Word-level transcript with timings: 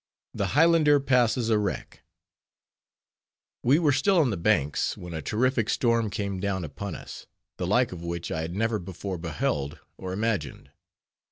THE 0.33 0.55
HIGHLANDER 0.57 0.99
PASSES 1.01 1.51
A 1.51 1.59
WRECK 1.59 2.01
We 3.61 3.77
were 3.77 3.91
still 3.91 4.17
on 4.17 4.31
the 4.31 4.35
Banks, 4.35 4.97
when 4.97 5.13
a 5.13 5.21
terrific 5.21 5.69
storm 5.69 6.09
came 6.09 6.39
down 6.39 6.63
upon 6.65 6.95
us, 6.95 7.27
the 7.57 7.67
like 7.67 7.91
of 7.91 8.01
which 8.03 8.31
I 8.31 8.41
had 8.41 8.55
never 8.55 8.79
before 8.79 9.19
beheld, 9.19 9.77
or 9.97 10.11
imagined. 10.11 10.71